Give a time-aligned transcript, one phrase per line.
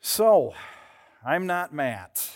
[0.00, 0.54] So,
[1.26, 2.30] I'm not Matt,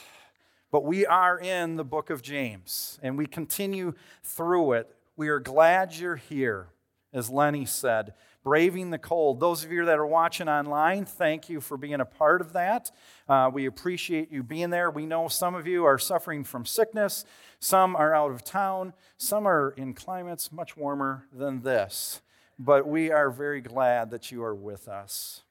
[0.73, 3.95] but we are in the book of James and we continue
[4.25, 4.93] through it.
[5.17, 6.71] We are glad you're here,
[7.13, 9.39] as Lenny said, braving the cold.
[9.39, 12.91] Those of you that are watching online, thank you for being a part of that.
[13.29, 14.91] Uh, we appreciate you being there.
[14.91, 17.25] We know some of you are suffering from sickness,
[17.61, 22.23] some are out of town, some are in climates much warmer than this.
[22.59, 25.43] But we are very glad that you are with us.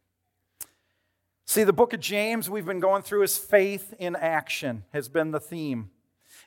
[1.45, 5.31] See, the book of James we've been going through is faith in action, has been
[5.31, 5.89] the theme.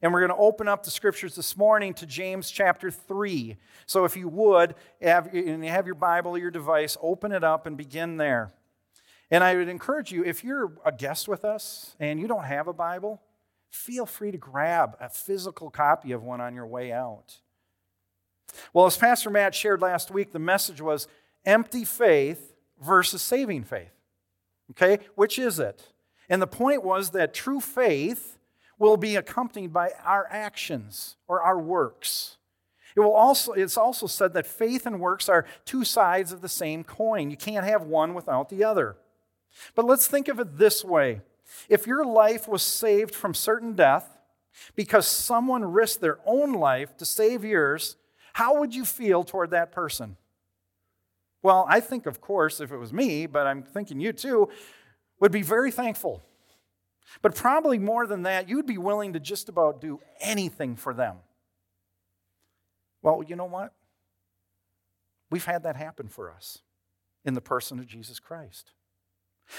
[0.03, 3.57] And we're going to open up the scriptures this morning to James chapter 3.
[3.87, 7.45] So if you would, have, and you have your Bible or your device, open it
[7.45, 8.53] up and begin there.
[9.31, 12.69] And I would encourage you, if you're a guest with us and you don't have
[12.69, 13.23] a Bible,
[13.71, 17.39] feel free to grab a physical copy of one on your way out.
[18.73, 21.09] Well, as Pastor Matt shared last week, the message was
[21.45, 23.94] empty faith versus saving faith.
[24.71, 25.93] Okay, which is it?
[26.29, 28.39] And the point was that true faith
[28.79, 32.39] will be accompanied by our actions or our works.
[32.97, 36.49] It will also, it's also said that faith and works are two sides of the
[36.49, 37.31] same coin.
[37.31, 38.97] You can't have one without the other.
[39.75, 41.21] But let's think of it this way
[41.69, 44.19] if your life was saved from certain death
[44.75, 47.97] because someone risked their own life to save yours,
[48.35, 50.17] how would you feel toward that person?
[51.45, 54.49] Well, I think, of course, if it was me, but I'm thinking you too,
[55.21, 56.23] would be very thankful.
[57.21, 61.17] But probably more than that, you'd be willing to just about do anything for them.
[63.03, 63.75] Well, you know what?
[65.31, 66.63] We've had that happen for us
[67.27, 68.73] in the person of Jesus Christ.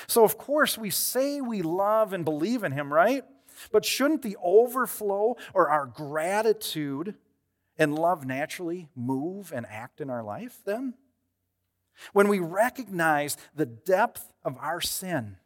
[0.07, 3.23] So, of course, we say we love and believe in Him, right?
[3.71, 7.13] But shouldn't the overflow or our gratitude
[7.77, 10.95] and love naturally move and act in our life then?
[12.13, 15.37] When we recognize the depth of our sin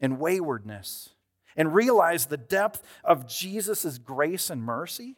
[0.00, 1.10] and waywardness
[1.56, 5.16] and realize the depth of Jesus' grace and mercy,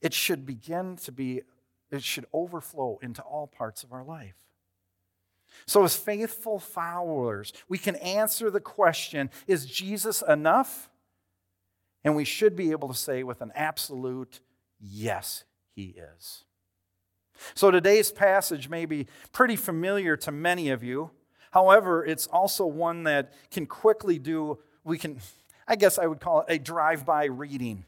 [0.00, 1.42] it should begin to be,
[1.90, 4.36] it should overflow into all parts of our life.
[5.66, 10.88] So, as faithful followers, we can answer the question is Jesus enough?
[12.04, 14.40] And we should be able to say with an absolute
[14.80, 15.44] yes,
[15.74, 16.44] he is.
[17.54, 21.10] So today's passage may be pretty familiar to many of you.
[21.52, 25.20] However, it's also one that can quickly do, we can,
[25.68, 27.84] I guess I would call it a drive by reading.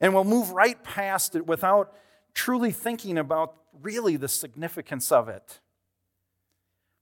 [0.00, 1.94] And we'll move right past it without
[2.34, 5.60] truly thinking about really the significance of it.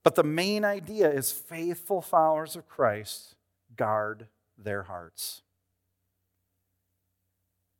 [0.03, 3.35] But the main idea is faithful followers of Christ
[3.75, 5.41] guard their hearts.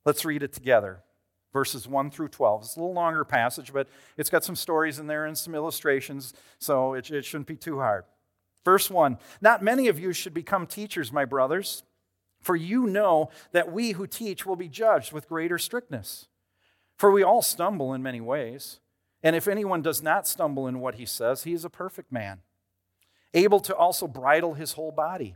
[0.06, 1.04] Let's read it together
[1.54, 2.64] verses 1 through 12.
[2.64, 6.34] It's a little longer passage, but it's got some stories in there and some illustrations,
[6.60, 8.06] so it, it shouldn't be too hard.
[8.64, 11.84] Verse 1 Not many of you should become teachers, my brothers,
[12.40, 16.28] for you know that we who teach will be judged with greater strictness.
[16.98, 18.80] For we all stumble in many ways.
[19.24, 22.40] And if anyone does not stumble in what he says, he is a perfect man,
[23.34, 25.36] able to also bridle his whole body.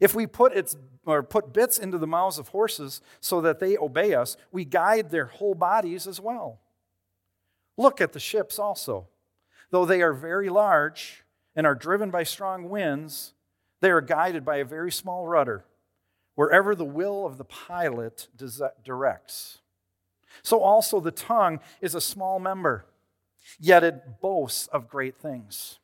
[0.00, 3.76] If we put, its, or put bits into the mouths of horses so that they
[3.76, 6.60] obey us, we guide their whole bodies as well.
[7.76, 9.08] Look at the ships also.
[9.70, 13.34] Though they are very large and are driven by strong winds,
[13.80, 15.64] they are guided by a very small rudder,
[16.34, 18.28] wherever the will of the pilot
[18.84, 19.58] directs.
[20.42, 22.86] So also the tongue is a small member,
[23.58, 25.78] yet it boasts of great things.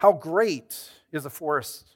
[0.00, 1.95] How great is a forest!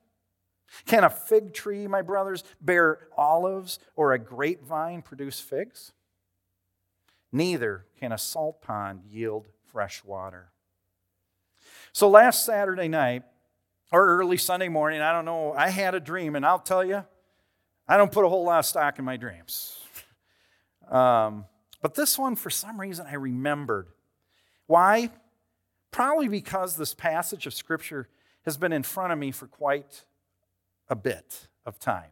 [0.85, 5.93] Can a fig tree, my brothers, bear olives or a grapevine produce figs?
[7.31, 10.51] Neither can a salt pond yield fresh water.
[11.93, 13.23] So last Saturday night,
[13.91, 15.01] or early Sunday morning.
[15.01, 15.53] I don't know.
[15.53, 17.03] I had a dream, and I'll tell you,
[17.87, 19.77] I don't put a whole lot of stock in my dreams.
[20.89, 21.45] Um,
[21.81, 23.87] but this one, for some reason, I remembered.
[24.67, 25.09] Why?
[25.91, 28.07] Probably because this passage of Scripture
[28.45, 30.05] has been in front of me for quite
[30.91, 32.11] a bit of time.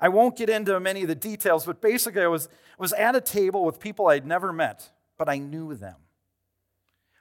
[0.00, 2.48] I won't get into many of the details, but basically, I was,
[2.78, 5.96] was at a table with people I'd never met, but I knew them.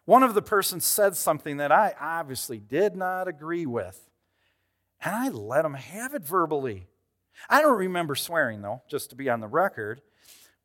[0.06, 4.10] One of the persons said something that I obviously did not agree with,
[5.02, 6.88] and I let him have it verbally.
[7.50, 10.02] I don't remember swearing, though, just to be on the record,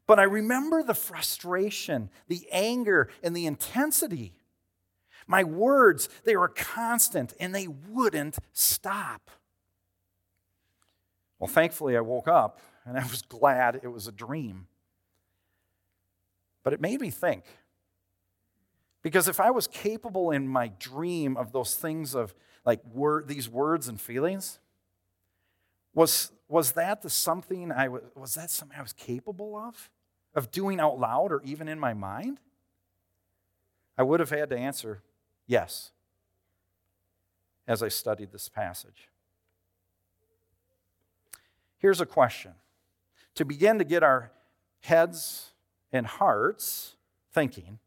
[0.06, 4.34] but I remember the frustration, the anger, and the intensity.
[5.26, 9.30] My words, they were constant and they wouldn't stop.
[11.38, 14.66] Well, thankfully, I woke up and I was glad it was a dream.
[16.62, 17.44] But it made me think.
[19.02, 23.48] Because if I was capable in my dream of those things of like word, these
[23.48, 24.58] words and feelings,
[25.94, 29.90] was, was that the something I was, was that something I was capable of?
[30.34, 32.38] Of doing out loud or even in my mind?
[33.96, 35.02] I would have had to answer
[35.46, 35.92] yes
[37.66, 39.08] as I studied this passage.
[41.78, 42.52] Here's a question
[43.34, 44.32] to begin to get our
[44.80, 45.52] heads
[45.92, 46.96] and hearts
[47.32, 47.78] thinking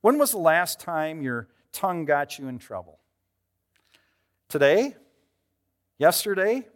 [0.00, 2.98] when was the last time your tongue got you in trouble?
[4.50, 4.96] Today?
[5.96, 6.68] Yesterday?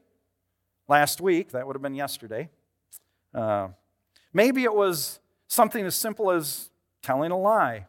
[0.88, 1.50] Last week?
[1.50, 2.48] That would have been yesterday.
[3.34, 3.68] Uh,
[4.32, 6.70] maybe it was something as simple as
[7.02, 7.86] telling a lie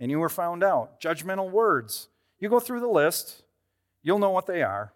[0.00, 1.00] and you were found out.
[1.00, 2.08] Judgmental words.
[2.40, 3.44] You go through the list,
[4.02, 4.92] you'll know what they are.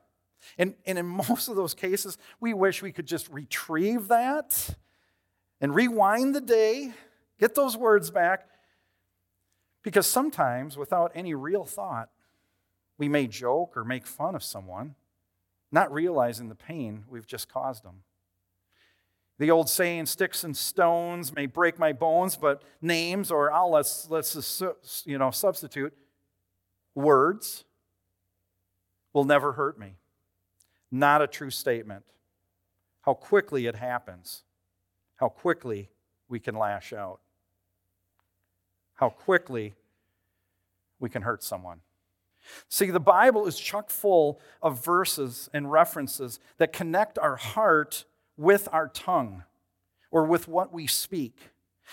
[0.58, 4.76] And, and in most of those cases, we wish we could just retrieve that
[5.60, 6.92] and rewind the day,
[7.38, 8.48] get those words back.
[9.82, 12.10] Because sometimes, without any real thought,
[12.98, 14.96] we may joke or make fun of someone,
[15.70, 18.02] not realizing the pain we've just caused them.
[19.38, 24.08] The old saying, sticks and stones may break my bones, but names, or I'll let's,
[24.08, 25.92] let's you know, substitute,
[26.94, 27.64] words
[29.12, 29.96] will never hurt me.
[30.90, 32.04] Not a true statement.
[33.02, 34.42] How quickly it happens.
[35.16, 35.88] How quickly
[36.28, 37.20] we can lash out.
[38.94, 39.74] How quickly
[40.98, 41.80] we can hurt someone.
[42.68, 48.04] See, the Bible is chock full of verses and references that connect our heart
[48.36, 49.44] with our tongue
[50.10, 51.50] or with what we speak.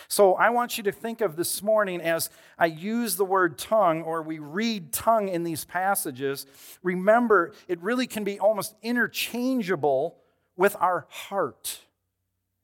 [0.07, 4.01] So I want you to think of this morning as I use the word tongue
[4.01, 6.45] or we read tongue in these passages.
[6.81, 10.17] Remember, it really can be almost interchangeable
[10.55, 11.81] with our heart,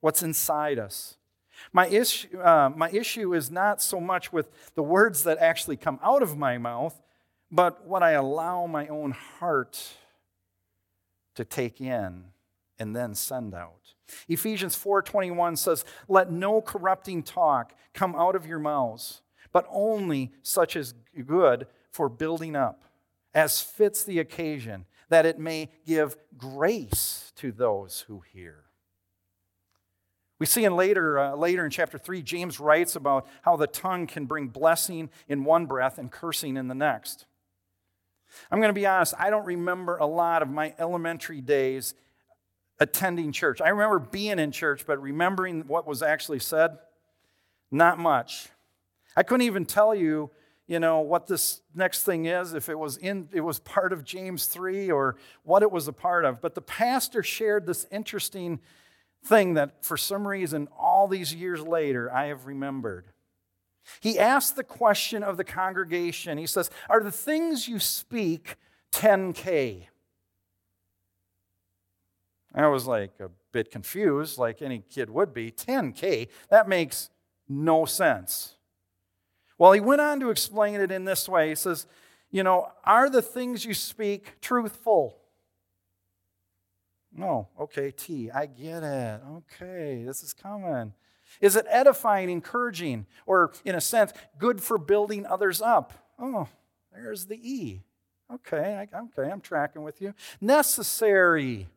[0.00, 1.16] what's inside us.
[1.72, 5.98] My issue, uh, my issue is not so much with the words that actually come
[6.02, 7.00] out of my mouth,
[7.50, 9.94] but what I allow my own heart
[11.34, 12.24] to take in
[12.80, 13.94] and then send out.
[14.26, 19.22] Ephesians 4:21 says, "Let no corrupting talk come out of your mouths,
[19.52, 20.94] but only such as
[21.24, 22.84] good for building up,
[23.34, 28.64] as fits the occasion, that it may give grace to those who hear."
[30.40, 34.06] We see in later, uh, later in chapter 3, James writes about how the tongue
[34.06, 37.26] can bring blessing in one breath and cursing in the next.
[38.50, 41.94] I'm going to be honest, I don't remember a lot of my elementary days
[42.80, 43.60] attending church.
[43.60, 46.78] I remember being in church, but remembering what was actually said,
[47.70, 48.48] not much.
[49.16, 50.30] I couldn't even tell you,
[50.66, 54.04] you know, what this next thing is, if it was in it was part of
[54.04, 56.40] James 3 or what it was a part of.
[56.40, 58.60] But the pastor shared this interesting
[59.24, 63.06] thing that for some reason all these years later I have remembered.
[64.00, 66.38] He asked the question of the congregation.
[66.38, 68.56] He says, Are the things you speak
[68.92, 69.89] 10K?
[72.54, 75.50] I was like a bit confused, like any kid would be.
[75.50, 76.28] 10K?
[76.50, 77.10] That makes
[77.48, 78.56] no sense.
[79.58, 81.50] Well, he went on to explain it in this way.
[81.50, 81.86] He says,
[82.30, 85.16] You know, are the things you speak truthful?
[87.12, 87.48] No.
[87.58, 88.30] Okay, T.
[88.30, 89.20] I get it.
[89.36, 90.94] Okay, this is coming.
[91.40, 95.92] Is it edifying, encouraging, or in a sense, good for building others up?
[96.18, 96.48] Oh,
[96.92, 97.82] there's the E.
[98.32, 100.14] Okay, I, okay, I'm tracking with you.
[100.40, 101.68] Necessary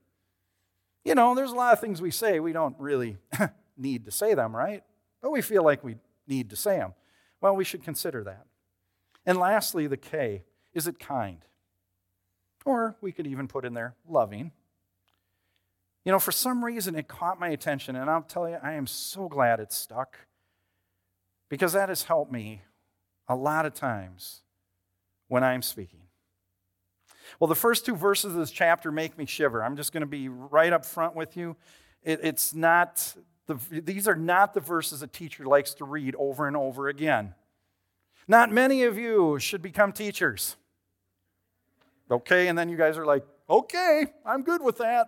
[1.03, 3.17] you know, there's a lot of things we say we don't really
[3.77, 4.83] need to say them, right?
[5.21, 5.95] But we feel like we
[6.27, 6.93] need to say them.
[7.41, 8.45] Well, we should consider that.
[9.25, 10.43] And lastly, the K
[10.73, 11.45] is it kind?
[12.65, 14.51] Or we could even put in there loving.
[16.03, 18.87] You know, for some reason it caught my attention, and I'll tell you, I am
[18.87, 20.17] so glad it stuck
[21.49, 22.61] because that has helped me
[23.27, 24.41] a lot of times
[25.27, 26.02] when I'm speaking.
[27.39, 29.63] Well, the first two verses of this chapter make me shiver.
[29.63, 31.55] I'm just going to be right up front with you.
[32.03, 33.15] It, it's not,
[33.47, 37.33] the, these are not the verses a teacher likes to read over and over again.
[38.27, 40.55] Not many of you should become teachers.
[42.09, 45.07] Okay, and then you guys are like, okay, I'm good with that.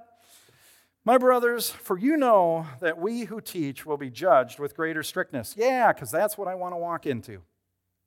[1.04, 5.54] My brothers, for you know that we who teach will be judged with greater strictness.
[5.56, 7.44] Yeah, because that's what I want to walk into.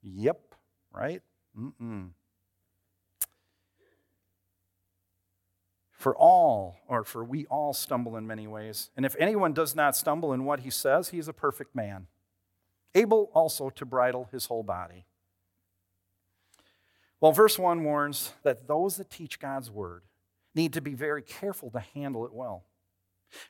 [0.03, 0.55] Yep,
[0.91, 1.21] right?
[1.57, 2.09] Mm-mm.
[5.99, 8.89] For all, or for we all stumble in many ways.
[8.95, 12.07] And if anyone does not stumble in what he says, he is a perfect man,
[12.95, 15.03] able also to bridle his whole body.
[17.19, 20.03] Well, verse 1 warns that those that teach God's word
[20.55, 22.63] need to be very careful to handle it well.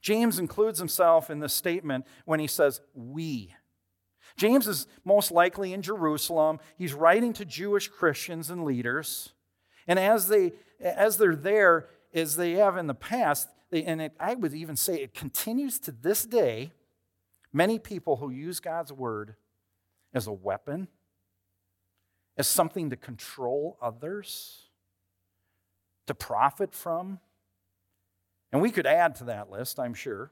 [0.02, 3.54] James includes himself in this statement when he says, we.
[4.38, 6.60] James is most likely in Jerusalem.
[6.80, 9.34] He's writing to Jewish Christians and leaders.
[9.88, 14.36] And as, they, as they're there, as they have in the past, and it, I
[14.36, 16.72] would even say it continues to this day,
[17.54, 19.36] many people who use God's word
[20.14, 20.88] as a weapon,
[22.38, 24.70] as something to control others,
[26.08, 27.20] to profit from,
[28.52, 30.32] and we could add to that list, I'm sure.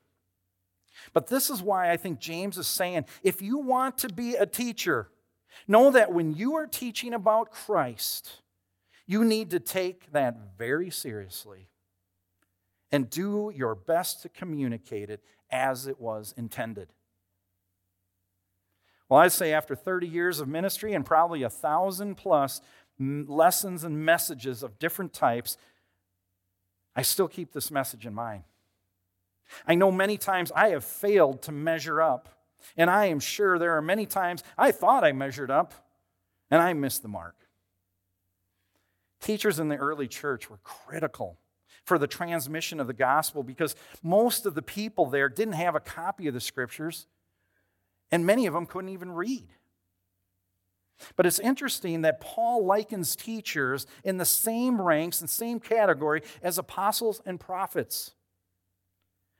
[1.13, 4.45] But this is why I think James is saying if you want to be a
[4.45, 5.09] teacher,
[5.67, 8.41] know that when you are teaching about Christ,
[9.07, 11.69] you need to take that very seriously
[12.91, 16.89] and do your best to communicate it as it was intended.
[19.09, 22.61] Well, I'd say after 30 years of ministry and probably a thousand plus
[22.99, 25.57] lessons and messages of different types,
[26.95, 28.43] I still keep this message in mind.
[29.65, 32.27] I know many times I have failed to measure up,
[32.75, 35.73] and I am sure there are many times I thought I measured up
[36.51, 37.46] and I missed the mark.
[39.19, 41.37] Teachers in the early church were critical
[41.83, 45.79] for the transmission of the gospel because most of the people there didn't have a
[45.79, 47.07] copy of the scriptures,
[48.11, 49.47] and many of them couldn't even read.
[51.15, 56.57] But it's interesting that Paul likens teachers in the same ranks and same category as
[56.57, 58.13] apostles and prophets.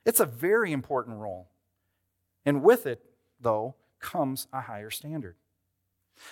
[0.04, 1.48] It's a very important role.
[2.46, 3.04] And with it,
[3.40, 5.36] though, comes a higher standard.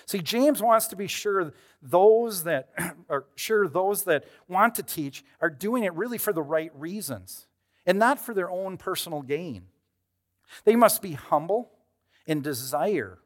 [0.05, 2.69] See, James wants to be sure those that
[3.09, 7.47] are sure those that want to teach are doing it really for the right reasons
[7.85, 9.63] and not for their own personal gain.
[10.65, 11.71] They must be humble
[12.27, 13.19] and desire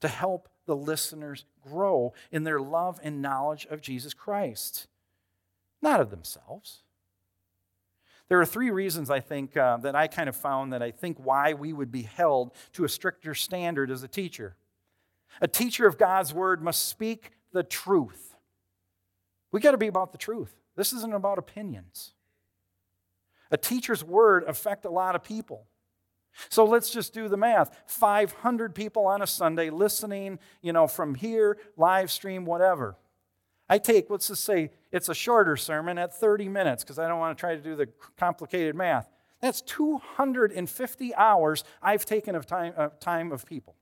[0.00, 4.86] to help the listeners grow in their love and knowledge of Jesus Christ,
[5.80, 6.82] not of themselves.
[8.28, 11.18] There are three reasons I think uh, that I kind of found that I think
[11.18, 14.56] why we would be held to a stricter standard as a teacher.
[15.40, 18.34] A teacher of God's word must speak the truth.
[19.50, 20.54] We got to be about the truth.
[20.76, 22.12] This isn't about opinions.
[23.50, 25.66] A teacher's word affect a lot of people.
[26.48, 27.82] So let's just do the math.
[27.86, 32.96] 500 people on a Sunday listening, you know, from here, live stream, whatever.
[33.68, 37.18] I take, let's just say it's a shorter sermon at 30 minutes because I don't
[37.18, 39.08] want to try to do the complicated math.
[39.40, 43.76] That's 250 hours I've taken of time, uh, time of people.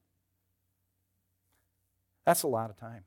[2.25, 3.05] That's a lot of time.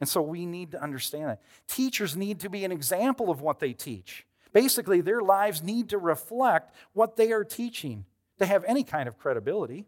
[0.00, 1.42] And so we need to understand that.
[1.66, 4.26] Teachers need to be an example of what they teach.
[4.52, 8.04] Basically, their lives need to reflect what they are teaching
[8.38, 9.86] to have any kind of credibility.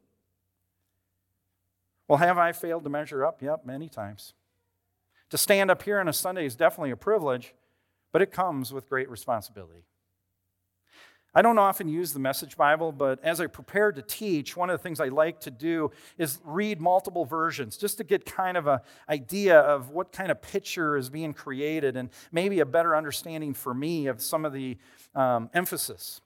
[2.06, 3.42] Well, have I failed to measure up?
[3.42, 4.32] Yep, many times.
[5.30, 7.54] To stand up here on a Sunday is definitely a privilege,
[8.12, 9.84] but it comes with great responsibility.
[11.34, 14.78] I don't often use the Message Bible, but as I prepare to teach, one of
[14.78, 18.66] the things I like to do is read multiple versions just to get kind of
[18.66, 23.52] an idea of what kind of picture is being created and maybe a better understanding
[23.52, 24.78] for me of some of the
[25.14, 26.22] um, emphasis.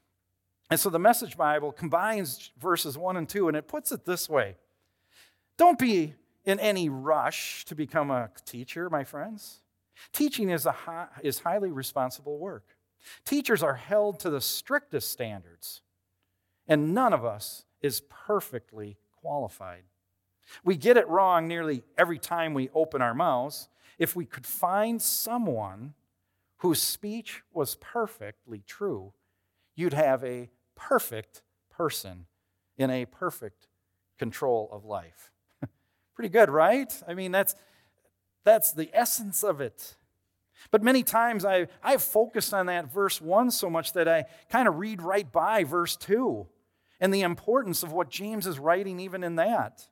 [0.71, 4.28] And so the Message Bible combines verses 1 and 2, and it puts it this
[4.28, 4.56] way
[5.56, 9.62] Don't be in any rush to become a teacher, my friends.
[10.12, 12.64] Teaching is, a high, is highly responsible work.
[13.25, 15.82] Teachers are held to the strictest standards,
[16.68, 19.85] and none of us is perfectly qualified.
[20.64, 23.68] We get it wrong nearly every time we open our mouths.
[23.99, 25.94] If we could find someone
[26.59, 29.12] whose speech was perfectly true,
[29.75, 32.26] you'd have a perfect person
[32.76, 33.68] in a perfect
[34.18, 35.30] control of life.
[36.14, 36.92] Pretty good, right?
[37.06, 37.54] I mean, that's,
[38.44, 39.97] that's the essence of it.
[40.71, 44.69] But many times I, I've focused on that verse 1 so much that I kind
[44.69, 46.47] of read right by verse 2
[47.00, 49.88] and the importance of what James is writing even in that.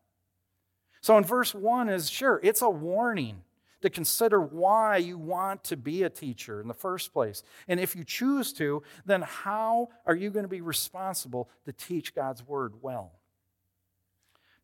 [1.00, 3.42] So in verse 1 is sure, it's a warning
[3.82, 7.42] to consider why you want to be a teacher in the first place.
[7.66, 12.14] And if you choose to, then how are you going to be responsible to teach
[12.14, 13.12] God's word well?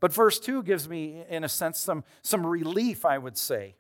[0.01, 3.77] But verse 2 gives me, in a sense, some, some relief, I would say,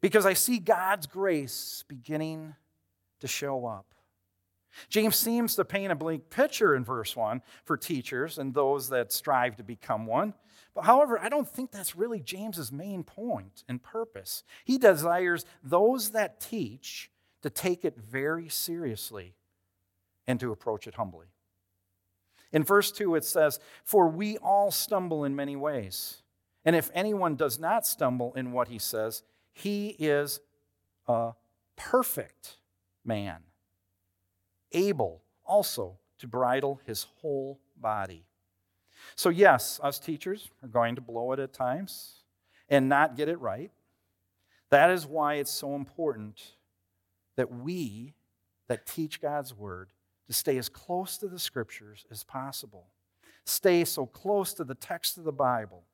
[0.00, 2.54] because I see God's grace beginning
[3.20, 3.86] to show up.
[4.88, 9.12] James seems to paint a bleak picture in verse 1 for teachers and those that
[9.12, 10.34] strive to become one.
[10.74, 14.44] But however, I don't think that's really James's main point and purpose.
[14.64, 17.10] He desires those that teach
[17.42, 19.34] to take it very seriously
[20.26, 21.26] and to approach it humbly.
[22.52, 26.22] In verse 2, it says, For we all stumble in many ways.
[26.64, 29.22] And if anyone does not stumble in what he says,
[29.58, 30.40] he is
[31.08, 31.32] a
[31.76, 32.56] perfect
[33.04, 33.38] man
[34.72, 38.24] able also to bridle his whole body.
[39.16, 42.22] So, yes, us teachers are going to blow it at times
[42.68, 43.70] and not get it right.
[44.70, 46.40] That is why it's so important
[47.36, 48.14] that we
[48.68, 49.90] that teach God's word
[50.26, 52.86] to stay as close to the scriptures as possible.
[53.44, 55.84] Stay so close to the text of the Bible.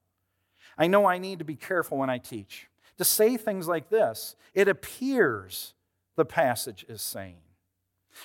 [0.76, 2.66] I know I need to be careful when I teach.
[2.98, 5.74] To say things like this, it appears
[6.16, 7.38] the passage is saying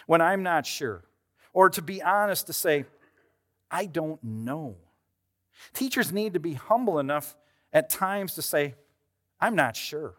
[0.05, 1.03] when I'm not sure,
[1.53, 2.85] or to be honest, to say,
[3.71, 4.75] I don't know.
[5.73, 7.35] Teachers need to be humble enough
[7.73, 8.75] at times to say,
[9.39, 10.15] I'm not sure,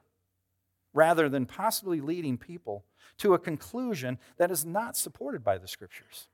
[0.93, 2.85] rather than possibly leading people
[3.19, 6.29] to a conclusion that is not supported by the scriptures.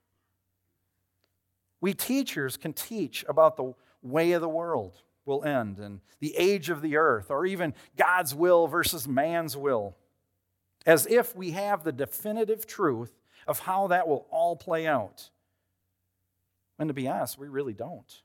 [1.80, 6.70] We teachers can teach about the way of the world will end and the age
[6.70, 9.96] of the earth, or even God's will versus man's will,
[10.86, 13.12] as if we have the definitive truth
[13.46, 15.30] of how that will all play out.
[16.78, 18.22] And to be honest, we really don't.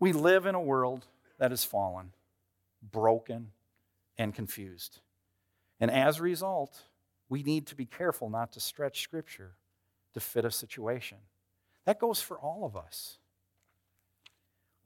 [0.00, 1.06] We live in a world
[1.38, 2.12] that is fallen,
[2.82, 3.52] broken,
[4.18, 5.00] and confused.
[5.78, 6.82] And as a result,
[7.28, 9.52] we need to be careful not to stretch Scripture
[10.14, 11.18] to fit a situation.
[11.84, 13.18] That goes for all of us.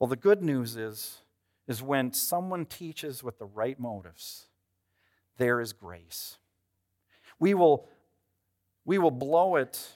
[0.01, 1.19] Well, the good news is,
[1.67, 4.47] is when someone teaches with the right motives,
[5.37, 6.39] there is grace.
[7.37, 7.87] We will
[8.83, 9.89] we will blow it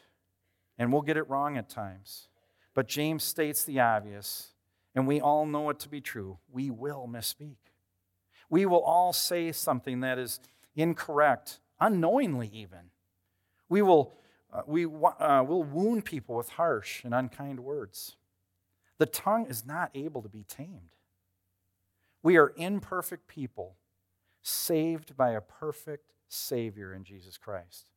[0.78, 2.28] and we'll get it wrong at times.
[2.76, 4.52] But James states the obvious,
[4.94, 6.38] and we all know it to be true.
[6.52, 7.58] We will misspeak.
[8.48, 10.40] We will all say something that is
[10.76, 12.92] incorrect, unknowingly even.
[13.70, 14.14] We will,
[14.54, 18.18] uh, we, uh, will wound people with harsh and unkind words.
[18.98, 20.96] The tongue is not able to be tamed.
[22.24, 23.76] We are imperfect people,
[24.42, 27.92] saved by a perfect Savior in Jesus Christ.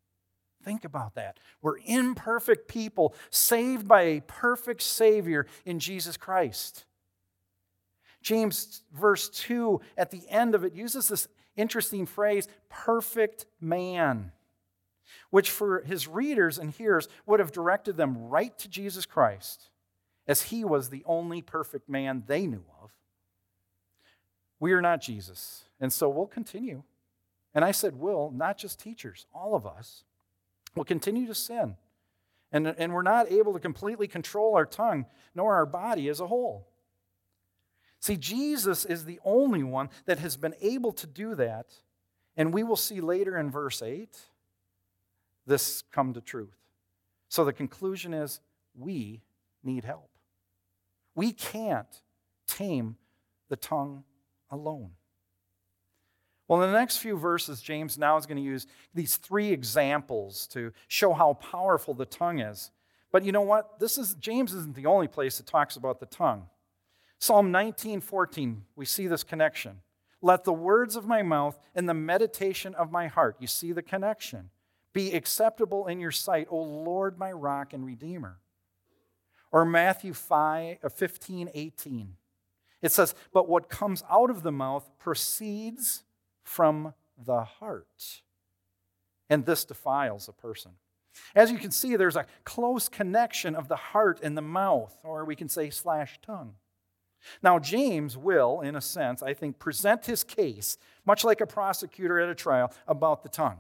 [0.62, 1.38] Think about that.
[1.62, 6.84] We're imperfect people saved by a perfect Savior in Jesus Christ.
[8.22, 14.32] James, verse 2, at the end of it, uses this interesting phrase, perfect man,
[15.30, 19.70] which for his readers and hearers would have directed them right to Jesus Christ,
[20.28, 22.90] as he was the only perfect man they knew of.
[24.60, 26.82] We are not Jesus, and so we'll continue.
[27.54, 30.04] And I said, will, not just teachers, all of us
[30.76, 31.76] will continue to sin.
[32.52, 36.26] And, and we're not able to completely control our tongue nor our body as a
[36.26, 36.68] whole.
[38.00, 41.66] See, Jesus is the only one that has been able to do that.
[42.36, 44.16] And we will see later in verse 8
[45.46, 46.56] this come to truth.
[47.28, 48.40] So the conclusion is
[48.74, 49.22] we
[49.64, 50.07] need help.
[51.18, 52.00] We can't
[52.46, 52.96] tame
[53.48, 54.04] the tongue
[54.52, 54.90] alone.
[56.46, 60.46] Well, in the next few verses, James now is going to use these three examples
[60.52, 62.70] to show how powerful the tongue is.
[63.10, 63.80] But you know what?
[63.80, 66.46] This is James isn't the only place that talks about the tongue.
[67.18, 69.80] Psalm 19:14, we see this connection.
[70.22, 73.82] Let the words of my mouth and the meditation of my heart, you see the
[73.82, 74.50] connection,
[74.92, 78.38] be acceptable in your sight, O Lord, my rock and redeemer.
[79.50, 82.16] Or Matthew 5, uh, 15, 18.
[82.82, 86.04] It says, But what comes out of the mouth proceeds
[86.42, 88.22] from the heart.
[89.28, 90.72] And this defiles a person.
[91.34, 95.24] As you can see, there's a close connection of the heart and the mouth, or
[95.24, 96.54] we can say slash tongue.
[97.42, 102.20] Now, James will, in a sense, I think, present his case, much like a prosecutor
[102.20, 103.58] at a trial, about the tongue.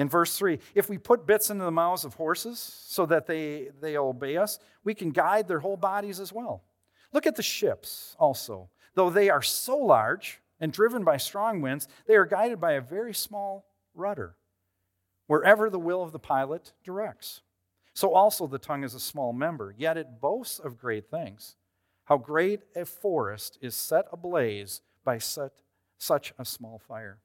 [0.00, 3.68] In verse 3, if we put bits into the mouths of horses so that they,
[3.82, 6.64] they obey us, we can guide their whole bodies as well.
[7.12, 8.70] Look at the ships also.
[8.94, 12.80] Though they are so large, and driven by strong winds, they are guided by a
[12.80, 14.36] very small rudder,
[15.26, 17.42] wherever the will of the pilot directs.
[17.92, 21.56] So also the tongue is a small member, yet it boasts of great things.
[22.04, 25.52] How great a forest is set ablaze by such,
[25.98, 27.18] such a small fire.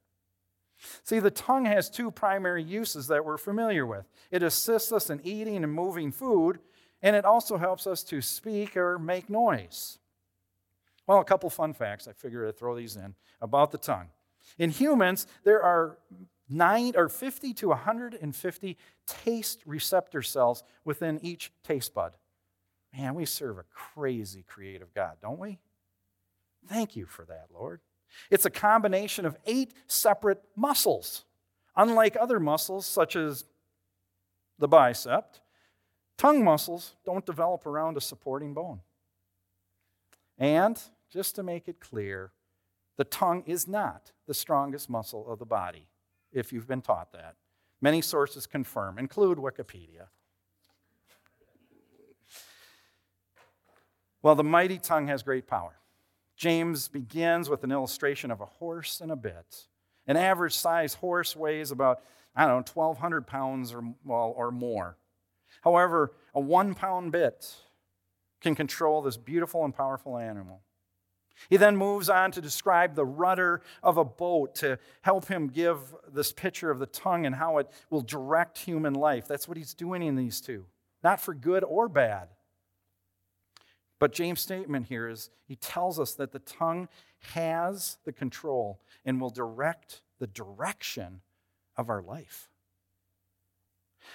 [1.03, 5.21] See, the tongue has two primary uses that we're familiar with it assists us in
[5.23, 6.59] eating and moving food,
[7.01, 9.99] and it also helps us to speak or make noise.
[11.07, 12.07] Well, a couple fun facts.
[12.07, 14.09] I figured I'd throw these in about the tongue.
[14.57, 15.97] In humans, there are
[16.49, 22.15] nine or 50 to 150 taste receptor cells within each taste bud.
[22.95, 25.59] Man, we serve a crazy creative God, don't we?
[26.67, 27.81] Thank you for that, Lord.
[28.29, 31.25] It's a combination of eight separate muscles.
[31.75, 33.45] Unlike other muscles, such as
[34.57, 35.35] the bicep,
[36.17, 38.79] tongue muscles don't develop around a supporting bone.
[40.37, 42.31] And just to make it clear,
[42.97, 45.87] the tongue is not the strongest muscle of the body,
[46.31, 47.35] if you've been taught that.
[47.81, 50.07] Many sources confirm, include Wikipedia.
[54.21, 55.75] Well, the mighty tongue has great power.
[56.35, 59.67] James begins with an illustration of a horse and a bit.
[60.07, 62.01] An average size horse weighs about,
[62.35, 64.97] I don't know, 1,200 pounds or, well, or more.
[65.63, 67.55] However, a one pound bit
[68.41, 70.61] can control this beautiful and powerful animal.
[71.49, 75.79] He then moves on to describe the rudder of a boat to help him give
[76.07, 79.27] this picture of the tongue and how it will direct human life.
[79.27, 80.65] That's what he's doing in these two,
[81.03, 82.29] not for good or bad.
[83.99, 86.89] But James' statement here is he tells us that the tongue
[87.33, 91.21] has the control and will direct the direction
[91.77, 92.49] of our life.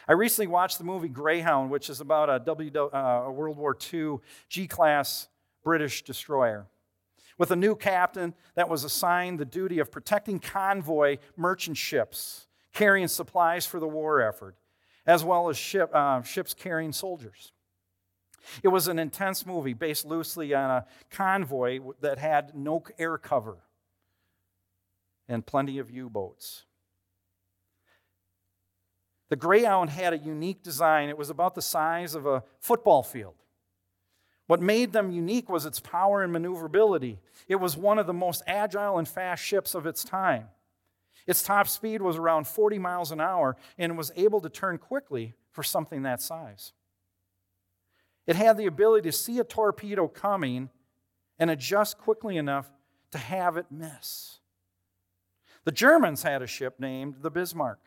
[0.06, 3.76] I recently watched the movie Greyhound, which is about a, w, uh, a World War
[3.92, 5.28] II G class
[5.64, 6.66] British destroyer
[7.38, 13.08] with a new captain that was assigned the duty of protecting convoy merchant ships carrying
[13.08, 14.56] supplies for the war effort,
[15.06, 17.52] as well as ship, uh, ships carrying soldiers.
[18.62, 23.58] It was an intense movie based loosely on a convoy that had no air cover
[25.28, 26.64] and plenty of U boats.
[29.28, 31.08] The Greyhound had a unique design.
[31.08, 33.34] It was about the size of a football field.
[34.48, 37.20] What made them unique was its power and maneuverability.
[37.46, 40.48] It was one of the most agile and fast ships of its time.
[41.28, 45.34] Its top speed was around 40 miles an hour and was able to turn quickly
[45.52, 46.72] for something that size.
[48.30, 50.70] It had the ability to see a torpedo coming
[51.40, 52.70] and adjust quickly enough
[53.10, 54.38] to have it miss.
[55.64, 57.80] The Germans had a ship named the Bismarck,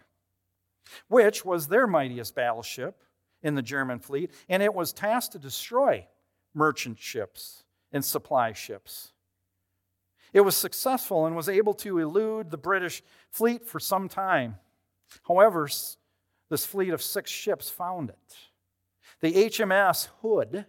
[1.07, 3.03] which was their mightiest battleship
[3.41, 6.05] in the German fleet, and it was tasked to destroy
[6.53, 9.13] merchant ships and supply ships.
[10.33, 14.57] It was successful and was able to elude the British fleet for some time.
[15.25, 15.69] However,
[16.49, 18.37] this fleet of six ships found it.
[19.23, 20.65] The HMS Hood,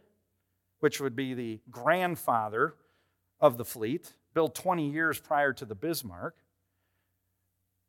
[0.79, 2.77] which would be the grandfather
[3.41, 6.37] of the fleet, built 20 years prior to the Bismarck,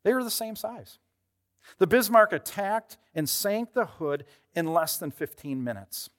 [0.02, 0.98] they were the same size.
[1.78, 4.24] The Bismarck attacked and sank the Hood
[4.56, 6.10] in less than 15 minutes.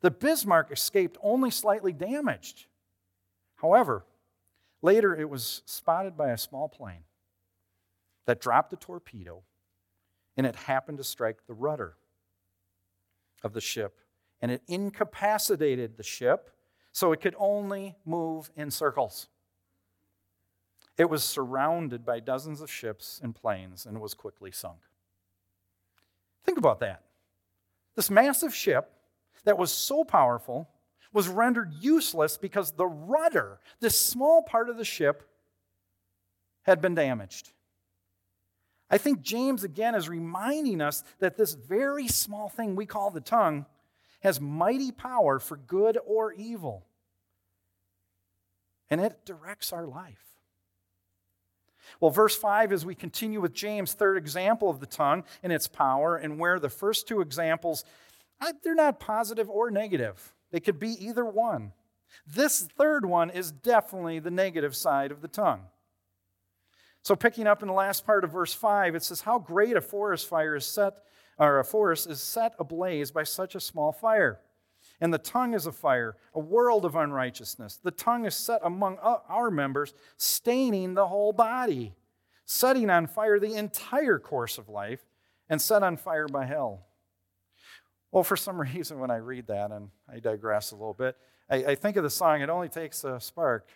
[0.00, 2.64] The Bismarck escaped only slightly damaged.
[3.56, 4.06] However,
[4.80, 7.04] later it was spotted by a small plane
[8.24, 9.42] that dropped a torpedo,
[10.34, 11.98] and it happened to strike the rudder
[13.42, 13.98] of the ship,
[14.40, 16.50] and it incapacitated the ship
[16.92, 19.28] so it could only move in circles.
[20.96, 24.80] It was surrounded by dozens of ships and planes and was quickly sunk.
[26.44, 27.02] Think about that.
[27.94, 28.92] This massive ship
[29.44, 30.68] that was so powerful
[31.12, 35.28] was rendered useless because the rudder, this small part of the ship,
[36.62, 37.52] had been damaged.
[38.90, 43.20] I think James again is reminding us that this very small thing we call the
[43.20, 43.66] tongue
[44.20, 46.84] has mighty power for good or evil.
[48.90, 50.24] And it directs our life.
[52.00, 55.68] Well, verse 5, as we continue with James' third example of the tongue and its
[55.68, 57.84] power, and where the first two examples
[58.62, 60.32] they're not positive or negative.
[60.50, 61.72] They could be either one.
[62.26, 65.66] This third one is definitely the negative side of the tongue.
[67.02, 69.80] So, picking up in the last part of verse 5, it says, How great a
[69.80, 70.94] forest fire is set,
[71.38, 74.40] or a forest is set ablaze by such a small fire.
[75.00, 77.80] And the tongue is a fire, a world of unrighteousness.
[77.82, 81.94] The tongue is set among our members, staining the whole body,
[82.44, 85.00] setting on fire the entire course of life,
[85.48, 86.86] and set on fire by hell.
[88.12, 91.16] Well, for some reason, when I read that, and I digress a little bit,
[91.48, 93.68] I, I think of the song, It Only Takes a Spark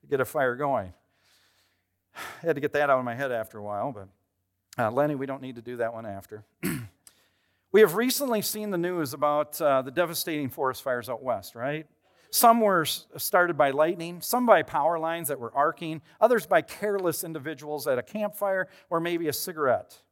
[0.00, 0.92] to Get a Fire Going.
[2.16, 4.08] I had to get that out of my head after a while, but
[4.78, 6.44] uh, Lenny, we don't need to do that one after.
[7.72, 11.86] we have recently seen the news about uh, the devastating forest fires out west, right?
[12.30, 17.24] Some were started by lightning, some by power lines that were arcing, others by careless
[17.24, 20.02] individuals at a campfire or maybe a cigarette.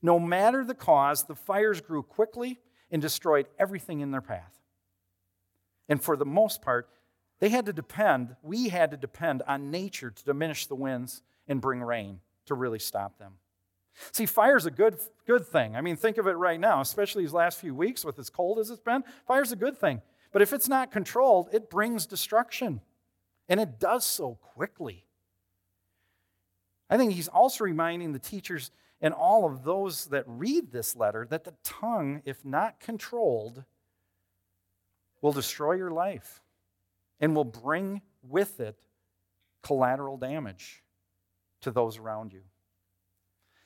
[0.00, 4.56] No matter the cause, the fires grew quickly and destroyed everything in their path.
[5.88, 6.88] And for the most part,
[7.40, 11.60] they had to depend, we had to depend on nature to diminish the winds and
[11.60, 13.34] bring rain to really stop them.
[14.12, 15.76] See, fire's a good, good thing.
[15.76, 18.58] I mean, think of it right now, especially these last few weeks with as cold
[18.58, 19.02] as it's been.
[19.26, 20.00] Fire's a good thing.
[20.32, 22.80] But if it's not controlled, it brings destruction.
[23.48, 25.04] And it does so quickly.
[26.88, 31.26] I think he's also reminding the teachers and all of those that read this letter
[31.30, 33.64] that the tongue, if not controlled,
[35.20, 36.42] will destroy your life
[37.18, 38.78] and will bring with it
[39.62, 40.82] collateral damage
[41.62, 42.42] to those around you.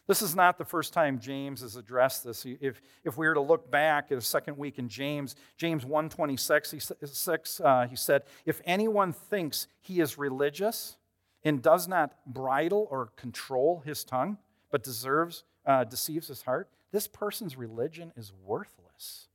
[0.06, 2.44] This is not the first time James has addressed this.
[2.44, 6.70] If, if we were to look back at a second week in James, James 1.26,
[6.72, 10.98] he, six, uh, he said, If anyone thinks he is religious
[11.42, 14.36] and does not bridle or control his tongue,
[14.70, 19.28] but deserves, uh, deceives his heart, this person's religion is worthless.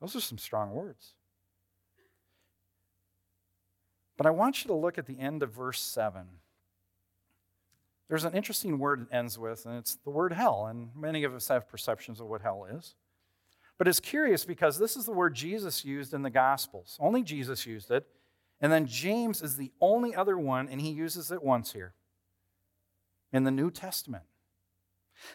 [0.00, 1.12] Those are some strong words.
[4.16, 6.26] But I want you to look at the end of verse 7
[8.08, 10.66] there's an interesting word it ends with, and it's the word hell.
[10.66, 12.94] And many of us have perceptions of what hell is.
[13.76, 16.96] But it's curious because this is the word Jesus used in the Gospels.
[17.00, 18.06] Only Jesus used it.
[18.60, 21.94] And then James is the only other one, and he uses it once here
[23.32, 24.24] in the New Testament.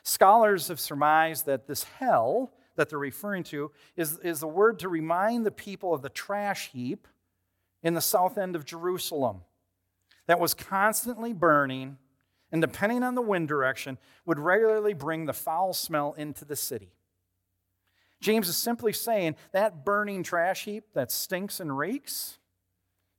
[0.01, 4.89] Scholars have surmised that this hell that they're referring to is, is the word to
[4.89, 7.07] remind the people of the trash heap
[7.83, 9.41] in the south end of Jerusalem
[10.25, 11.97] that was constantly burning
[12.53, 16.93] and depending on the wind direction, would regularly bring the foul smell into the city.
[18.21, 22.37] James is simply saying that burning trash heap that stinks and reeks,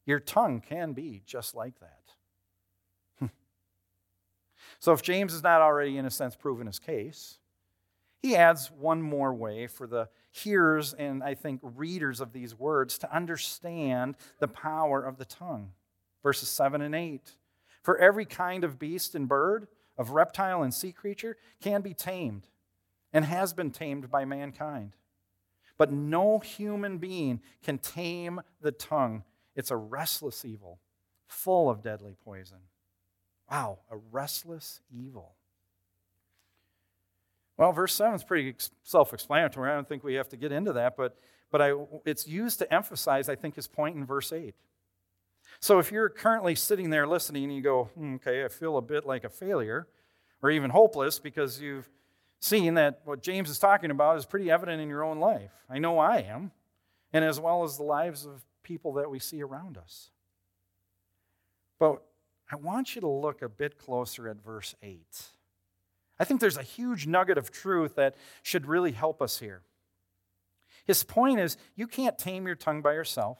[0.06, 3.30] your tongue can be just like that.
[4.78, 7.38] so, if James has not already, in a sense, proven his case,
[8.22, 12.98] he adds one more way for the hearers and I think readers of these words
[12.98, 15.72] to understand the power of the tongue.
[16.22, 17.20] Verses 7 and 8.
[17.84, 19.68] For every kind of beast and bird,
[19.98, 22.48] of reptile and sea creature, can be tamed
[23.12, 24.94] and has been tamed by mankind.
[25.76, 29.22] But no human being can tame the tongue.
[29.54, 30.80] It's a restless evil,
[31.26, 32.58] full of deadly poison.
[33.50, 35.34] Wow, a restless evil.
[37.58, 39.70] Well, verse 7 is pretty self explanatory.
[39.70, 41.18] I don't think we have to get into that, but,
[41.50, 41.74] but I,
[42.06, 44.54] it's used to emphasize, I think, his point in verse 8.
[45.64, 48.82] So if you're currently sitting there listening and you go, hmm, okay, I feel a
[48.82, 49.88] bit like a failure
[50.42, 51.88] or even hopeless because you've
[52.38, 55.52] seen that what James is talking about is pretty evident in your own life.
[55.70, 56.50] I know I am,
[57.14, 60.10] and as well as the lives of people that we see around us.
[61.78, 62.02] But
[62.52, 65.00] I want you to look a bit closer at verse 8.
[66.20, 69.62] I think there's a huge nugget of truth that should really help us here.
[70.84, 73.38] His point is you can't tame your tongue by yourself.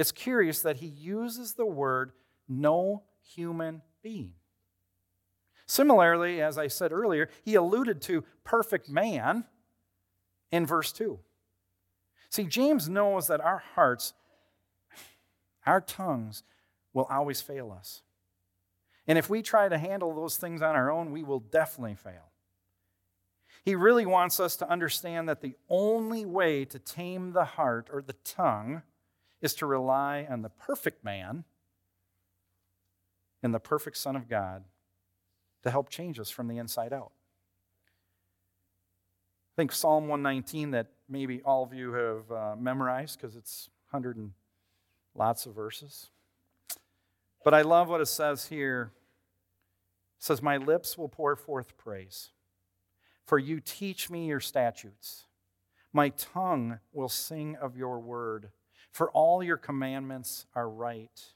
[0.00, 2.12] It's curious that he uses the word
[2.48, 3.02] no
[3.34, 4.32] human being.
[5.66, 9.44] Similarly, as I said earlier, he alluded to perfect man
[10.50, 11.18] in verse 2.
[12.30, 14.14] See, James knows that our hearts,
[15.66, 16.44] our tongues,
[16.94, 18.00] will always fail us.
[19.06, 22.30] And if we try to handle those things on our own, we will definitely fail.
[23.66, 28.00] He really wants us to understand that the only way to tame the heart or
[28.00, 28.80] the tongue
[29.40, 31.44] is to rely on the perfect man
[33.42, 34.64] and the perfect Son of God
[35.62, 37.12] to help change us from the inside out.
[39.54, 44.16] I think Psalm 119 that maybe all of you have uh, memorized because it's 100
[44.16, 44.32] and
[45.14, 46.10] lots of verses.
[47.44, 48.92] But I love what it says here.
[50.18, 52.30] It says, My lips will pour forth praise,
[53.24, 55.24] for you teach me your statutes.
[55.92, 58.50] My tongue will sing of your word
[58.92, 61.32] for all your commandments are right.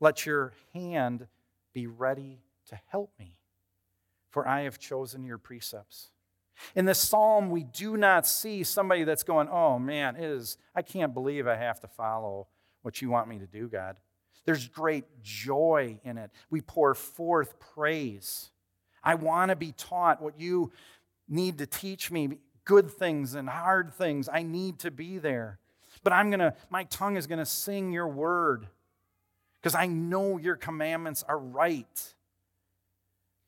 [0.00, 1.26] Let your hand
[1.72, 3.38] be ready to help me,
[4.30, 6.08] for I have chosen your precepts.
[6.74, 10.82] In this psalm, we do not see somebody that's going, Oh man, it is, I
[10.82, 12.48] can't believe I have to follow
[12.82, 13.96] what you want me to do, God.
[14.44, 16.30] There's great joy in it.
[16.50, 18.50] We pour forth praise.
[19.02, 20.72] I want to be taught what you
[21.28, 24.28] need to teach me good things and hard things.
[24.32, 25.58] I need to be there.
[26.02, 28.66] But I'm going to, my tongue is going to sing your word
[29.60, 32.14] because I know your commandments are right.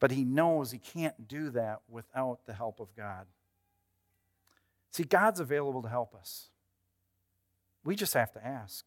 [0.00, 3.26] But he knows he can't do that without the help of God.
[4.90, 6.50] See, God's available to help us.
[7.84, 8.84] We just have to ask.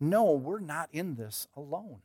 [0.00, 2.00] No, we're not in this alone.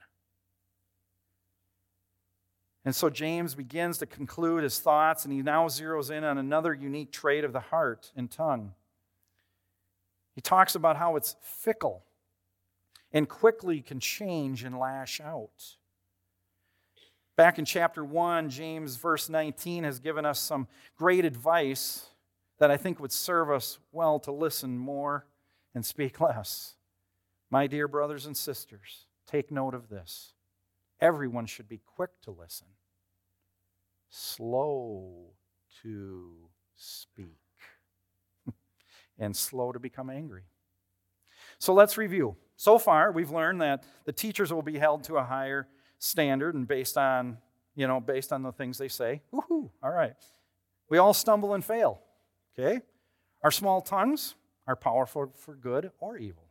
[2.85, 6.73] And so James begins to conclude his thoughts, and he now zeroes in on another
[6.73, 8.73] unique trait of the heart and tongue.
[10.37, 12.03] He talks about how it's fickle
[13.11, 15.77] and quickly can change and lash out.
[17.35, 22.11] Back in chapter 1, James, verse 19, has given us some great advice
[22.59, 25.25] that I think would serve us well to listen more
[25.73, 26.75] and speak less.
[27.49, 30.33] My dear brothers and sisters, take note of this.
[31.01, 32.67] Everyone should be quick to listen,
[34.11, 35.33] slow
[35.81, 37.39] to speak,
[39.19, 40.43] and slow to become angry.
[41.59, 42.35] So let's review.
[42.55, 45.67] So far, we've learned that the teachers will be held to a higher
[45.99, 47.37] standard and based on,
[47.75, 49.21] you know, based on the things they say.
[49.33, 49.69] Woohoo!
[49.83, 50.15] All right.
[50.89, 52.01] We all stumble and fail.
[52.57, 52.81] Okay?
[53.43, 54.35] Our small tongues
[54.67, 56.47] are powerful for good or evil.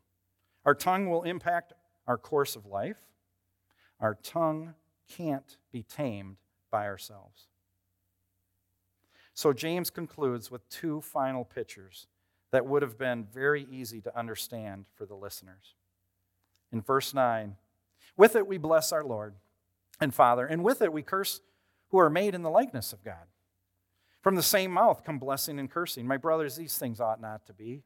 [0.64, 1.72] Our tongue will impact
[2.06, 2.98] our course of life.
[4.00, 4.74] Our tongue
[5.08, 6.36] can't be tamed
[6.70, 7.48] by ourselves.
[9.34, 12.06] So James concludes with two final pictures
[12.56, 15.74] that would have been very easy to understand for the listeners.
[16.72, 17.54] In verse 9,
[18.16, 19.34] with it we bless our Lord
[20.00, 21.42] and Father, and with it we curse
[21.90, 23.26] who are made in the likeness of God.
[24.22, 26.06] From the same mouth come blessing and cursing.
[26.06, 27.82] My brothers, these things ought not to be.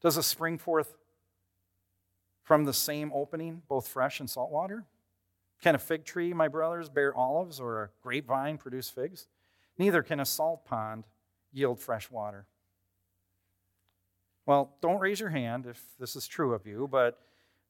[0.00, 0.94] Does a spring forth
[2.44, 4.84] from the same opening, both fresh and salt water?
[5.60, 9.26] Can a fig tree, my brothers, bear olives, or a grapevine produce figs?
[9.76, 11.02] Neither can a salt pond
[11.52, 12.46] yield fresh water.
[14.48, 17.20] Well, don't raise your hand if this is true of you, but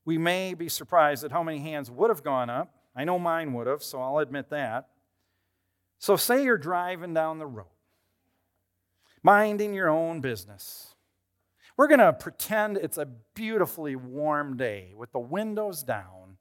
[0.05, 2.73] we may be surprised at how many hands would have gone up.
[2.95, 4.87] I know mine would have, so I'll admit that.
[5.99, 7.67] So, say you're driving down the road,
[9.25, 10.95] minding your own business.
[11.77, 16.37] We're going to pretend it's a beautifully warm day with the windows down,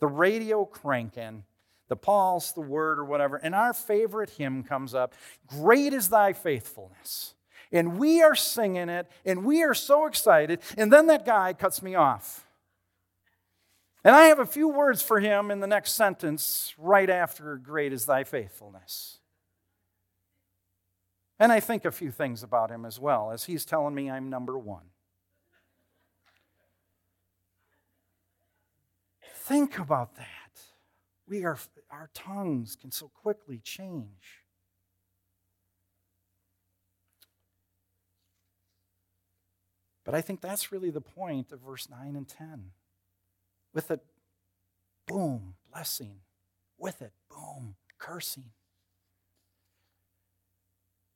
[0.00, 1.44] the radio cranking,
[1.86, 5.14] the pulse, the word, or whatever, and our favorite hymn comes up
[5.46, 7.34] Great is thy faithfulness
[7.72, 11.82] and we are singing it, and we are so excited, and then that guy cuts
[11.82, 12.46] me off.
[14.04, 17.92] And I have a few words for him in the next sentence, right after, Great
[17.92, 19.18] is thy faithfulness.
[21.38, 24.30] And I think a few things about him as well, as he's telling me I'm
[24.30, 24.86] number one.
[29.34, 30.26] Think about that.
[31.26, 31.58] We are,
[31.90, 34.37] our tongues can so quickly change.
[40.08, 42.70] But I think that's really the point of verse 9 and 10.
[43.74, 44.00] With it,
[45.06, 46.20] boom, blessing.
[46.78, 48.46] With it, boom, cursing.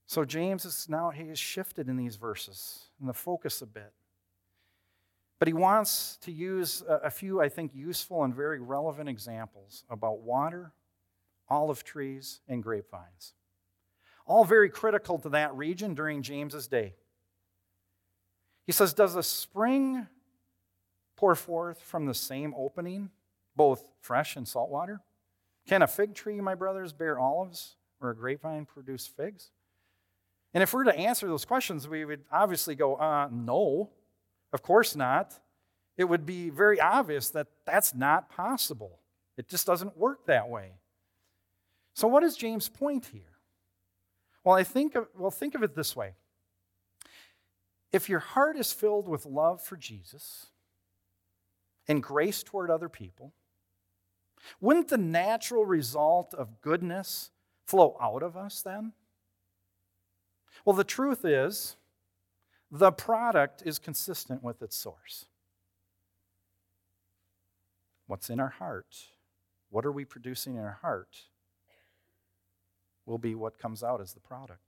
[0.04, 3.94] So James is now he has shifted in these verses and the focus a bit.
[5.38, 9.84] But he wants to use a, a few, I think, useful and very relevant examples
[9.88, 10.74] about water,
[11.48, 13.32] olive trees, and grapevines.
[14.26, 16.96] All very critical to that region during James's day.
[18.66, 20.06] He says, Does a spring
[21.16, 23.10] pour forth from the same opening,
[23.56, 25.00] both fresh and salt water?
[25.66, 29.50] Can a fig tree, my brothers, bear olives, or a grapevine produce figs?
[30.54, 33.90] And if we we're to answer those questions, we would obviously go, uh, no,
[34.52, 35.38] of course not.
[35.96, 38.98] It would be very obvious that that's not possible.
[39.36, 40.72] It just doesn't work that way.
[41.94, 43.22] So, what is James' point here?
[44.44, 46.14] Well, I think of, well, think of it this way.
[47.92, 50.46] If your heart is filled with love for Jesus
[51.86, 53.34] and grace toward other people,
[54.60, 57.30] wouldn't the natural result of goodness
[57.66, 58.92] flow out of us then?
[60.64, 61.76] Well, the truth is,
[62.70, 65.26] the product is consistent with its source.
[68.06, 68.96] What's in our heart?
[69.70, 71.16] What are we producing in our heart?
[73.04, 74.60] Will be what comes out as the product.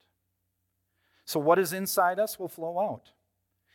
[1.25, 3.11] So, what is inside us will flow out.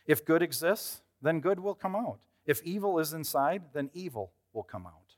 [0.06, 2.18] If good exists, then good will come out.
[2.46, 5.10] If evil is inside, then evil will come out.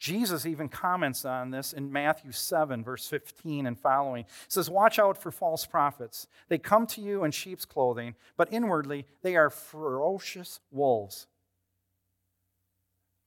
[0.00, 4.24] Jesus even comments on this in Matthew 7, verse 15 and following.
[4.24, 6.26] He says, Watch out for false prophets.
[6.48, 11.26] They come to you in sheep's clothing, but inwardly they are ferocious wolves.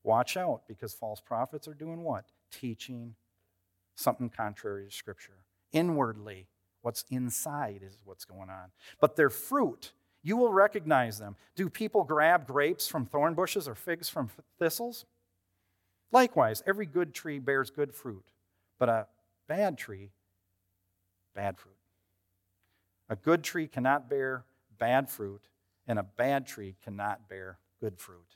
[0.02, 2.26] Watch out, because false prophets are doing what?
[2.52, 3.14] Teaching
[3.96, 5.38] something contrary to Scripture.
[5.72, 6.48] Inwardly,
[6.84, 8.72] What's inside is what's going on.
[9.00, 11.38] But their fruit, you will recognize them.
[11.56, 14.30] Do people grab grapes from thorn bushes or figs from
[14.60, 15.06] thistles?
[16.12, 18.26] Likewise, every good tree bears good fruit,
[18.80, 19.08] but a
[19.48, 20.12] bad tree,
[21.34, 21.74] bad fruit.
[23.10, 24.44] A good tree cannot bear
[24.78, 25.42] bad fruit,
[25.88, 28.36] and a bad tree cannot bear good fruit.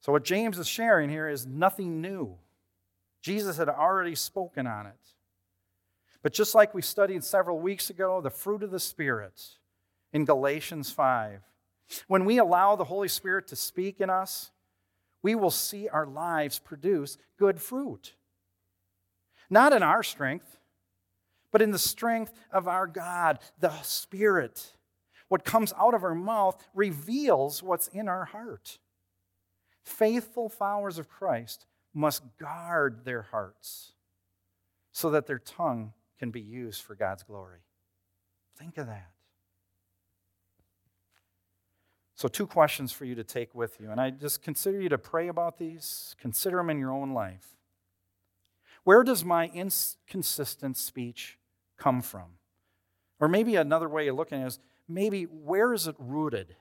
[0.00, 2.36] So, what James is sharing here is nothing new.
[3.20, 5.14] Jesus had already spoken on it.
[6.28, 9.42] But just like we studied several weeks ago, the fruit of the Spirit
[10.12, 11.40] in Galatians 5,
[12.06, 14.50] when we allow the Holy Spirit to speak in us,
[15.22, 18.12] we will see our lives produce good fruit.
[19.48, 20.58] Not in our strength,
[21.50, 24.74] but in the strength of our God, the Spirit.
[25.28, 28.78] What comes out of our mouth reveals what's in our heart.
[29.82, 31.64] Faithful followers of Christ
[31.94, 33.92] must guard their hearts
[34.92, 37.60] so that their tongue can be used for God's glory.
[38.56, 39.10] Think of that.
[42.14, 43.92] So, two questions for you to take with you.
[43.92, 47.56] And I just consider you to pray about these, consider them in your own life.
[48.82, 51.38] Where does my inconsistent speech
[51.76, 52.38] come from?
[53.20, 54.58] Or maybe another way of looking at it is
[54.88, 56.56] maybe where is it rooted?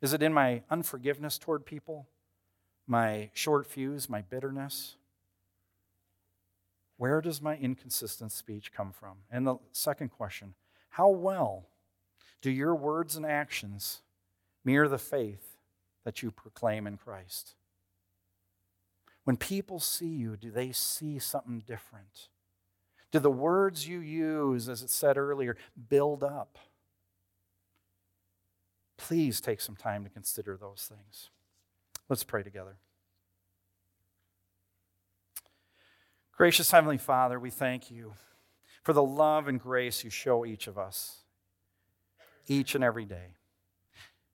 [0.00, 2.08] Is it in my unforgiveness toward people?
[2.86, 4.96] My short fuse, my bitterness?
[7.02, 9.16] Where does my inconsistent speech come from?
[9.28, 10.54] And the second question
[10.90, 11.66] how well
[12.40, 14.02] do your words and actions
[14.64, 15.56] mirror the faith
[16.04, 17.56] that you proclaim in Christ?
[19.24, 22.28] When people see you, do they see something different?
[23.10, 25.56] Do the words you use, as it said earlier,
[25.88, 26.56] build up?
[28.96, 31.30] Please take some time to consider those things.
[32.08, 32.76] Let's pray together.
[36.36, 38.14] Gracious Heavenly Father, we thank you
[38.82, 41.18] for the love and grace you show each of us
[42.48, 43.36] each and every day.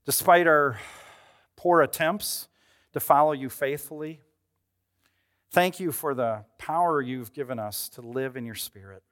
[0.06, 0.78] Despite our
[1.56, 2.48] poor attempts
[2.92, 4.20] to follow you faithfully,
[5.50, 9.02] thank you for the power you've given us to live in your spirit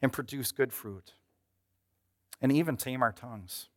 [0.00, 1.14] and produce good fruit
[2.40, 3.68] and even tame our tongues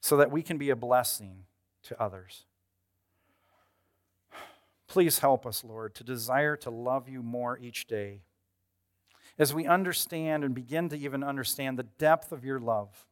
[0.00, 1.44] so that we can be a blessing
[1.82, 2.44] to others.
[4.86, 8.22] Please help us, Lord, to desire to love you more each day
[9.38, 13.06] as we understand and begin to even understand the depth of your love,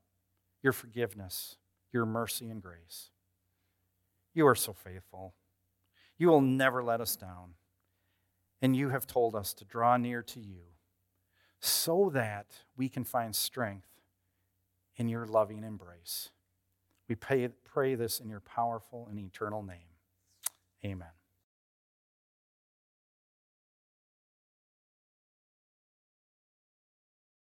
[0.62, 1.56] your forgiveness,
[1.92, 3.10] your mercy and grace.
[4.34, 5.34] You are so faithful.
[6.18, 7.54] You will never let us down.
[8.60, 10.62] And you have told us to draw near to you
[11.58, 12.46] so that
[12.76, 13.88] we can find strength
[14.96, 16.30] in your loving embrace.
[17.08, 19.78] We pray, this in your powerful and eternal name.
[20.84, 21.08] Amen.